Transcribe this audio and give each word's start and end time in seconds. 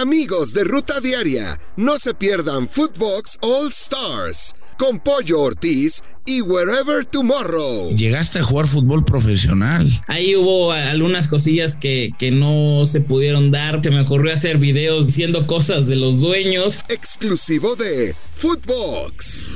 Amigos 0.00 0.54
de 0.54 0.62
Ruta 0.62 1.00
Diaria, 1.00 1.58
no 1.76 1.98
se 1.98 2.14
pierdan 2.14 2.68
Footbox 2.68 3.36
All 3.40 3.66
Stars 3.66 4.54
con 4.78 5.00
Pollo 5.00 5.40
Ortiz 5.40 6.02
y 6.24 6.40
Wherever 6.40 7.04
Tomorrow. 7.04 7.96
Llegaste 7.96 8.38
a 8.38 8.44
jugar 8.44 8.68
fútbol 8.68 9.04
profesional. 9.04 9.90
Ahí 10.06 10.36
hubo 10.36 10.70
algunas 10.70 11.26
cosillas 11.26 11.74
que, 11.74 12.10
que 12.16 12.30
no 12.30 12.86
se 12.86 13.00
pudieron 13.00 13.50
dar. 13.50 13.80
Se 13.82 13.90
me 13.90 14.02
ocurrió 14.02 14.32
hacer 14.32 14.58
videos 14.58 15.06
diciendo 15.06 15.48
cosas 15.48 15.88
de 15.88 15.96
los 15.96 16.20
dueños. 16.20 16.78
Exclusivo 16.88 17.74
de 17.74 18.14
Footbox. 18.36 19.52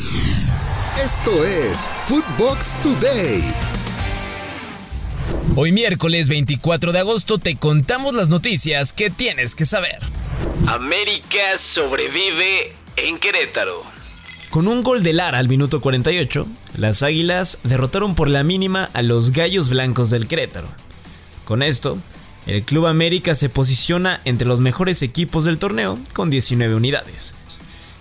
Esto 1.04 1.44
es 1.44 1.88
Footbox 2.08 2.74
Today. 2.82 3.44
Hoy 5.54 5.70
miércoles 5.70 6.28
24 6.28 6.92
de 6.92 7.00
agosto 7.00 7.36
te 7.36 7.56
contamos 7.56 8.14
las 8.14 8.30
noticias 8.30 8.94
que 8.94 9.10
tienes 9.10 9.54
que 9.54 9.66
saber. 9.66 9.98
América 10.66 11.58
sobrevive 11.58 12.72
en 12.96 13.18
Querétaro. 13.18 13.82
Con 14.48 14.66
un 14.66 14.82
gol 14.82 15.02
de 15.02 15.12
Lara 15.12 15.36
al 15.36 15.50
minuto 15.50 15.82
48, 15.82 16.46
las 16.78 17.02
Águilas 17.02 17.58
derrotaron 17.64 18.14
por 18.14 18.28
la 18.28 18.44
mínima 18.44 18.88
a 18.94 19.02
los 19.02 19.32
Gallos 19.32 19.68
Blancos 19.68 20.08
del 20.08 20.26
Querétaro. 20.26 20.68
Con 21.44 21.62
esto, 21.62 21.98
el 22.46 22.62
Club 22.62 22.86
América 22.86 23.34
se 23.34 23.50
posiciona 23.50 24.22
entre 24.24 24.48
los 24.48 24.60
mejores 24.60 25.02
equipos 25.02 25.44
del 25.44 25.58
torneo 25.58 25.98
con 26.14 26.30
19 26.30 26.74
unidades, 26.76 27.34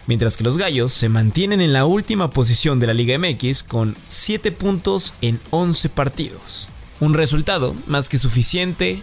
mientras 0.07 0.37
que 0.37 0.45
los 0.45 0.57
Gallos 0.57 0.93
se 0.93 1.09
mantienen 1.09 1.59
en 1.59 1.73
la 1.73 1.85
última 1.85 2.29
posición 2.29 2.79
de 2.79 2.87
la 2.87 2.93
Liga 2.93 3.17
MX 3.19 3.63
con 3.63 3.97
7 4.07 4.53
puntos 4.53 5.15
en 5.21 5.41
11 5.49 5.89
partidos. 5.89 6.69
Un 7.01 7.15
resultado 7.15 7.75
más 7.87 8.09
que 8.09 8.19
suficiente 8.19 9.01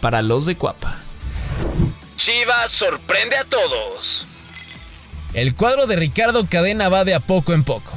para 0.00 0.22
los 0.22 0.46
de 0.46 0.56
Cuapa. 0.56 0.98
Chivas 2.16 2.72
sorprende 2.72 3.36
a 3.36 3.44
todos. 3.44 4.26
El 5.34 5.54
cuadro 5.54 5.86
de 5.86 5.96
Ricardo 5.96 6.46
Cadena 6.46 6.88
va 6.88 7.04
de 7.04 7.14
a 7.14 7.20
poco 7.20 7.52
en 7.52 7.62
poco. 7.62 7.92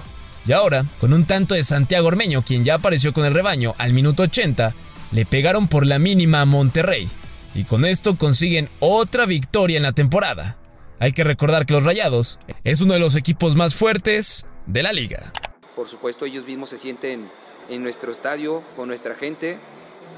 Y 0.45 0.51
ahora, 0.51 0.83
con 0.99 1.13
un 1.13 1.25
tanto 1.25 1.55
de 1.55 1.63
Santiago 1.63 2.07
Ormeño, 2.07 2.43
quien 2.43 2.65
ya 2.65 2.75
apareció 2.75 3.13
con 3.13 3.23
el 3.23 3.33
rebaño 3.33 3.73
al 3.77 3.93
minuto 3.93 4.23
80, 4.23 4.73
le 5.13 5.25
pegaron 5.25 5.69
por 5.69 5.85
la 5.85 5.97
mínima 5.97 6.41
a 6.41 6.45
Monterrey. 6.45 7.07
Y 7.55 7.63
con 7.63 7.85
esto 7.85 8.17
consiguen 8.17 8.67
otra 8.81 9.25
victoria 9.25 9.77
en 9.77 9.83
la 9.83 9.93
temporada. 9.93 10.57
Hay 10.99 11.13
que 11.13 11.23
recordar 11.23 11.65
que 11.65 11.73
los 11.73 11.83
Rayados 11.83 12.37
es 12.65 12.81
uno 12.81 12.95
de 12.95 12.99
los 12.99 13.15
equipos 13.15 13.55
más 13.55 13.75
fuertes 13.75 14.45
de 14.65 14.83
la 14.83 14.91
liga. 14.91 15.31
Por 15.73 15.87
supuesto, 15.87 16.25
ellos 16.25 16.45
mismos 16.45 16.69
se 16.69 16.77
sienten 16.77 17.29
en 17.69 17.83
nuestro 17.83 18.11
estadio, 18.11 18.63
con 18.75 18.87
nuestra 18.87 19.15
gente, 19.15 19.57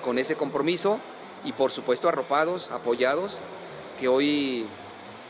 con 0.03 0.17
ese 0.17 0.35
compromiso 0.35 0.99
y 1.43 1.53
por 1.53 1.71
supuesto 1.71 2.09
arropados, 2.09 2.71
apoyados, 2.71 3.37
que 3.99 4.07
hoy, 4.07 4.65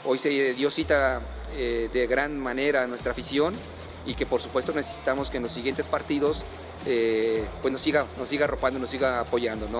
hoy 0.06 0.18
se 0.18 0.54
dio 0.54 0.72
cita 0.72 1.22
eh, 1.56 1.90
de 1.92 2.08
gran 2.08 2.40
manera 2.40 2.86
nuestra 2.88 3.12
afición 3.12 3.56
y 4.06 4.16
que 4.16 4.26
por 4.26 4.42
supuesto 4.42 4.72
necesitamos 4.74 5.30
que 5.30 5.38
en 5.38 5.44
los 5.44 5.52
siguientes 5.52 5.88
partidos 5.88 6.44
eh, 6.86 7.46
pues 7.62 7.72
nos 7.72 7.82
siga, 7.82 8.06
nos 8.18 8.30
siga 8.30 8.46
arropando, 8.46 8.80
nos 8.80 8.90
siga 8.90 9.20
apoyando. 9.20 9.68
¿no? 9.68 9.80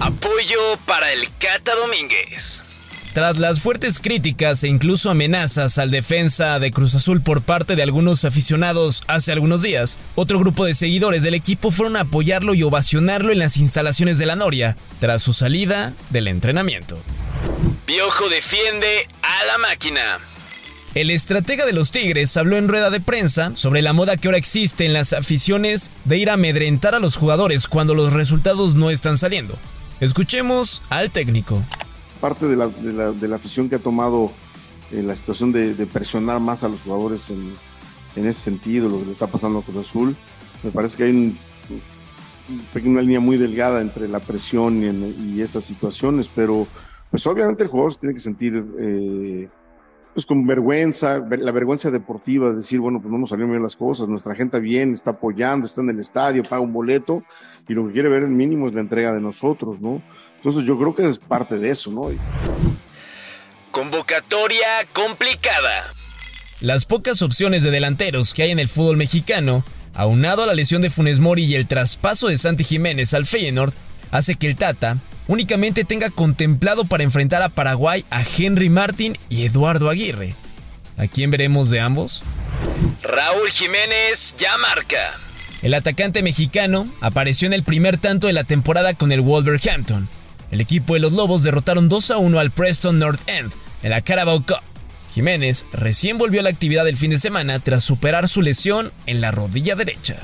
Apoyo 0.00 0.76
para 0.86 1.12
el 1.12 1.28
Cata 1.38 1.74
Domínguez. 1.74 2.73
Tras 3.14 3.38
las 3.38 3.60
fuertes 3.60 4.00
críticas 4.00 4.64
e 4.64 4.68
incluso 4.68 5.08
amenazas 5.08 5.78
al 5.78 5.92
defensa 5.92 6.58
de 6.58 6.72
Cruz 6.72 6.96
Azul 6.96 7.20
por 7.20 7.42
parte 7.42 7.76
de 7.76 7.84
algunos 7.84 8.24
aficionados 8.24 9.04
hace 9.06 9.30
algunos 9.30 9.62
días, 9.62 10.00
otro 10.16 10.40
grupo 10.40 10.64
de 10.64 10.74
seguidores 10.74 11.22
del 11.22 11.34
equipo 11.34 11.70
fueron 11.70 11.96
a 11.96 12.00
apoyarlo 12.00 12.54
y 12.54 12.64
ovacionarlo 12.64 13.30
en 13.30 13.38
las 13.38 13.56
instalaciones 13.56 14.18
de 14.18 14.26
la 14.26 14.34
Noria, 14.34 14.76
tras 14.98 15.22
su 15.22 15.32
salida 15.32 15.92
del 16.10 16.26
entrenamiento. 16.26 17.00
Piojo 17.86 18.28
defiende 18.28 19.08
a 19.22 19.44
la 19.44 19.58
máquina. 19.58 20.18
El 20.96 21.10
estratega 21.10 21.66
de 21.66 21.72
los 21.72 21.92
Tigres 21.92 22.36
habló 22.36 22.56
en 22.56 22.66
rueda 22.66 22.90
de 22.90 22.98
prensa 22.98 23.52
sobre 23.54 23.80
la 23.80 23.92
moda 23.92 24.16
que 24.16 24.26
ahora 24.26 24.38
existe 24.38 24.86
en 24.86 24.92
las 24.92 25.12
aficiones 25.12 25.92
de 26.04 26.18
ir 26.18 26.30
a 26.30 26.34
amedrentar 26.34 26.96
a 26.96 26.98
los 26.98 27.14
jugadores 27.14 27.68
cuando 27.68 27.94
los 27.94 28.12
resultados 28.12 28.74
no 28.74 28.90
están 28.90 29.18
saliendo. 29.18 29.56
Escuchemos 30.00 30.82
al 30.90 31.12
técnico. 31.12 31.62
Parte 32.24 32.46
de 32.46 32.56
la, 32.56 32.68
de 32.68 33.28
la, 33.28 33.36
afición 33.36 33.68
que 33.68 33.74
ha 33.74 33.78
tomado 33.78 34.30
eh, 34.90 35.02
la 35.02 35.14
situación 35.14 35.52
de, 35.52 35.74
presionar 35.84 36.40
más 36.40 36.64
a 36.64 36.68
los 36.68 36.84
jugadores 36.84 37.28
en, 37.28 37.52
en, 38.16 38.26
ese 38.26 38.40
sentido, 38.40 38.88
lo 38.88 38.98
que 39.00 39.04
le 39.04 39.12
está 39.12 39.26
pasando 39.26 39.58
a 39.58 39.62
Cruz 39.62 39.76
Azul, 39.76 40.16
me 40.62 40.70
parece 40.70 40.96
que 40.96 41.04
hay 41.04 41.10
un, 41.10 41.36
una 42.82 43.02
línea 43.02 43.20
muy 43.20 43.36
delgada 43.36 43.82
entre 43.82 44.08
la 44.08 44.20
presión 44.20 44.82
y, 44.82 45.34
y, 45.34 45.42
esas 45.42 45.64
situaciones, 45.64 46.30
pero 46.34 46.66
pues 47.10 47.26
obviamente 47.26 47.64
el 47.64 47.68
jugador 47.68 47.92
se 47.92 48.00
tiene 48.00 48.14
que 48.14 48.20
sentir... 48.20 48.64
Eh, 48.78 49.48
pues 50.14 50.26
con 50.26 50.46
vergüenza, 50.46 51.18
la 51.18 51.52
vergüenza 51.52 51.90
deportiva, 51.90 52.50
de 52.50 52.56
decir, 52.56 52.78
bueno, 52.78 53.00
pues 53.00 53.10
no 53.10 53.18
nos 53.18 53.30
salieron 53.30 53.50
bien 53.50 53.62
las 53.62 53.74
cosas, 53.74 54.08
nuestra 54.08 54.34
gente 54.34 54.60
bien, 54.60 54.92
está 54.92 55.10
apoyando, 55.10 55.66
está 55.66 55.80
en 55.80 55.90
el 55.90 55.98
estadio, 55.98 56.44
paga 56.44 56.60
un 56.60 56.72
boleto, 56.72 57.24
y 57.68 57.74
lo 57.74 57.86
que 57.86 57.92
quiere 57.92 58.08
ver 58.08 58.22
el 58.22 58.30
mínimo 58.30 58.68
es 58.68 58.74
la 58.74 58.80
entrega 58.80 59.12
de 59.12 59.20
nosotros, 59.20 59.80
¿no? 59.80 60.00
Entonces 60.36 60.64
yo 60.64 60.78
creo 60.78 60.94
que 60.94 61.06
es 61.06 61.18
parte 61.18 61.58
de 61.58 61.70
eso, 61.70 61.90
¿no? 61.90 62.10
Convocatoria 63.72 64.86
complicada. 64.92 65.90
Las 66.60 66.84
pocas 66.84 67.20
opciones 67.20 67.64
de 67.64 67.72
delanteros 67.72 68.32
que 68.32 68.44
hay 68.44 68.52
en 68.52 68.60
el 68.60 68.68
fútbol 68.68 68.96
mexicano, 68.96 69.64
aunado 69.94 70.44
a 70.44 70.46
la 70.46 70.54
lesión 70.54 70.80
de 70.80 70.90
Funes 70.90 71.18
Mori 71.18 71.44
y 71.44 71.56
el 71.56 71.66
traspaso 71.66 72.28
de 72.28 72.38
Santi 72.38 72.62
Jiménez 72.62 73.14
al 73.14 73.26
Feyenoord, 73.26 73.74
hace 74.12 74.36
que 74.36 74.46
el 74.46 74.54
Tata 74.54 74.98
únicamente 75.28 75.84
tenga 75.84 76.10
contemplado 76.10 76.84
para 76.84 77.04
enfrentar 77.04 77.42
a 77.42 77.48
Paraguay 77.48 78.04
a 78.10 78.22
Henry 78.22 78.68
Martin 78.68 79.16
y 79.28 79.44
Eduardo 79.44 79.90
Aguirre. 79.90 80.34
¿A 80.96 81.06
quién 81.06 81.30
veremos 81.30 81.70
de 81.70 81.80
ambos? 81.80 82.22
Raúl 83.02 83.50
Jiménez 83.50 84.34
ya 84.38 84.56
marca. 84.58 85.12
El 85.62 85.74
atacante 85.74 86.22
mexicano 86.22 86.88
apareció 87.00 87.46
en 87.46 87.54
el 87.54 87.64
primer 87.64 87.98
tanto 87.98 88.26
de 88.26 88.32
la 88.32 88.44
temporada 88.44 88.94
con 88.94 89.12
el 89.12 89.22
Wolverhampton. 89.22 90.08
El 90.50 90.60
equipo 90.60 90.94
de 90.94 91.00
los 91.00 91.12
Lobos 91.12 91.42
derrotaron 91.42 91.88
2 91.88 92.10
a 92.12 92.18
1 92.18 92.38
al 92.38 92.50
Preston 92.50 92.98
North 92.98 93.20
End 93.28 93.52
en 93.82 93.90
la 93.90 94.02
Carabao 94.02 94.44
Cup. 94.44 94.60
Jiménez 95.12 95.66
recién 95.72 96.18
volvió 96.18 96.40
a 96.40 96.42
la 96.42 96.50
actividad 96.50 96.84
del 96.84 96.96
fin 96.96 97.10
de 97.10 97.18
semana 97.18 97.58
tras 97.60 97.82
superar 97.82 98.28
su 98.28 98.42
lesión 98.42 98.92
en 99.06 99.20
la 99.20 99.30
rodilla 99.30 99.74
derecha. 99.74 100.16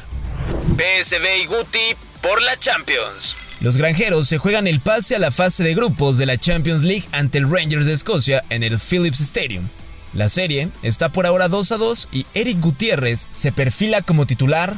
PSV 0.77 1.43
y 1.43 1.47
Guti 1.47 1.97
por 2.21 2.43
la 2.43 2.57
Champions. 2.59 3.50
Los 3.61 3.77
granjeros 3.77 4.27
se 4.27 4.39
juegan 4.39 4.67
el 4.67 4.81
pase 4.81 5.17
a 5.17 5.19
la 5.19 5.31
fase 5.31 5.63
de 5.63 5.75
grupos 5.75 6.17
de 6.17 6.25
la 6.25 6.39
Champions 6.39 6.83
League 6.83 7.05
ante 7.13 7.37
el 7.37 7.51
Rangers 7.51 7.85
de 7.85 7.93
Escocia 7.93 8.43
en 8.49 8.63
el 8.63 8.79
Philips 8.81 9.21
Stadium. 9.21 9.69
La 10.15 10.31
serie 10.31 10.71
está 10.83 11.13
por 11.13 11.27
ahora 11.27 11.49
2 11.49 11.73
a 11.73 11.77
2 11.77 12.09
y 12.11 12.27
Eric 12.33 12.59
Gutiérrez 12.59 13.29
se 13.35 13.53
perfila 13.53 14.01
como 14.01 14.27
titular 14.27 14.75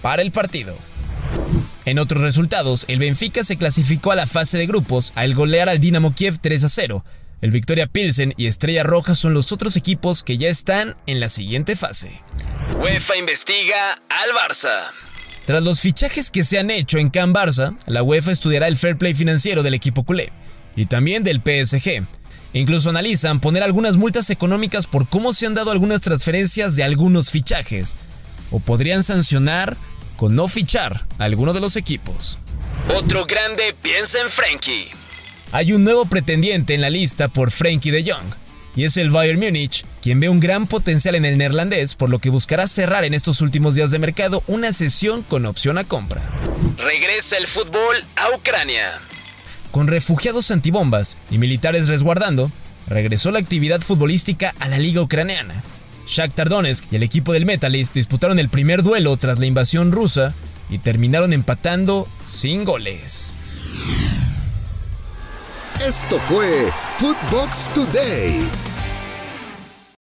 para 0.00 0.22
el 0.22 0.30
partido. 0.30 0.76
En 1.84 1.98
otros 1.98 2.22
resultados, 2.22 2.84
el 2.86 3.00
Benfica 3.00 3.42
se 3.42 3.56
clasificó 3.56 4.12
a 4.12 4.16
la 4.16 4.28
fase 4.28 4.58
de 4.58 4.66
grupos 4.66 5.12
al 5.16 5.34
golear 5.34 5.68
al 5.68 5.80
Dinamo 5.80 6.14
Kiev 6.14 6.38
3 6.40 6.64
a 6.64 6.68
0. 6.68 7.04
El 7.40 7.50
Victoria 7.50 7.88
Pilsen 7.88 8.32
y 8.36 8.46
Estrella 8.46 8.84
Roja 8.84 9.16
son 9.16 9.34
los 9.34 9.50
otros 9.50 9.76
equipos 9.76 10.22
que 10.22 10.38
ya 10.38 10.48
están 10.48 10.94
en 11.06 11.18
la 11.18 11.30
siguiente 11.30 11.74
fase. 11.74 12.22
UEFA 12.78 13.16
investiga 13.16 14.00
al 14.08 14.30
Barça. 14.30 15.09
Tras 15.46 15.62
los 15.62 15.80
fichajes 15.80 16.30
que 16.30 16.44
se 16.44 16.58
han 16.58 16.70
hecho 16.70 16.98
en 16.98 17.10
Can 17.10 17.34
Barça, 17.34 17.76
la 17.86 18.02
UEFA 18.02 18.32
estudiará 18.32 18.68
el 18.68 18.76
fair 18.76 18.96
play 18.96 19.14
financiero 19.14 19.62
del 19.62 19.74
equipo 19.74 20.04
culé 20.04 20.32
y 20.76 20.86
también 20.86 21.24
del 21.24 21.40
PSG. 21.40 22.06
Incluso 22.52 22.90
analizan 22.90 23.40
poner 23.40 23.62
algunas 23.62 23.96
multas 23.96 24.30
económicas 24.30 24.86
por 24.86 25.08
cómo 25.08 25.32
se 25.32 25.46
han 25.46 25.54
dado 25.54 25.70
algunas 25.70 26.00
transferencias 26.00 26.76
de 26.76 26.84
algunos 26.84 27.30
fichajes. 27.30 27.94
O 28.50 28.58
podrían 28.60 29.02
sancionar 29.02 29.76
con 30.16 30.34
no 30.34 30.48
fichar 30.48 31.06
a 31.18 31.24
alguno 31.24 31.52
de 31.52 31.60
los 31.60 31.76
equipos. 31.76 32.38
Otro 32.94 33.24
grande 33.26 33.74
piensa 33.82 34.20
en 34.20 34.30
Frankie. 34.30 34.88
Hay 35.52 35.72
un 35.72 35.84
nuevo 35.84 36.06
pretendiente 36.06 36.74
en 36.74 36.80
la 36.80 36.90
lista 36.90 37.28
por 37.28 37.50
Frankie 37.50 37.90
de 37.90 38.10
Jong, 38.10 38.34
y 38.76 38.84
es 38.84 38.96
el 38.96 39.10
Bayern 39.10 39.40
Múnich, 39.40 39.84
quien 40.00 40.20
ve 40.20 40.28
un 40.28 40.40
gran 40.40 40.66
potencial 40.66 41.14
en 41.14 41.24
el 41.24 41.38
neerlandés, 41.38 41.94
por 41.94 42.10
lo 42.10 42.18
que 42.18 42.30
buscará 42.30 42.66
cerrar 42.66 43.04
en 43.04 43.14
estos 43.14 43.40
últimos 43.40 43.74
días 43.74 43.90
de 43.90 43.98
mercado 43.98 44.42
una 44.46 44.72
sesión 44.72 45.22
con 45.22 45.46
opción 45.46 45.78
a 45.78 45.84
compra. 45.84 46.22
Regresa 46.76 47.36
el 47.36 47.46
fútbol 47.46 47.96
a 48.16 48.34
Ucrania. 48.36 48.88
Con 49.70 49.86
refugiados 49.86 50.50
antibombas 50.50 51.18
y 51.30 51.38
militares 51.38 51.88
resguardando, 51.88 52.50
regresó 52.86 53.30
la 53.30 53.38
actividad 53.38 53.80
futbolística 53.80 54.54
a 54.58 54.68
la 54.68 54.78
liga 54.78 55.00
ucraniana. 55.00 55.62
Shakhtar 56.06 56.48
Donetsk 56.48 56.92
y 56.92 56.96
el 56.96 57.04
equipo 57.04 57.32
del 57.32 57.46
Metalist 57.46 57.94
disputaron 57.94 58.38
el 58.38 58.48
primer 58.48 58.82
duelo 58.82 59.16
tras 59.16 59.38
la 59.38 59.46
invasión 59.46 59.92
rusa 59.92 60.34
y 60.68 60.78
terminaron 60.78 61.32
empatando 61.32 62.08
sin 62.26 62.64
goles. 62.64 63.32
Esto 65.80 66.18
fue 66.20 66.70
Footbox 66.98 67.70
Today. 67.72 68.69